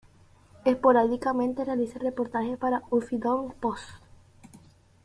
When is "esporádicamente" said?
0.65-1.63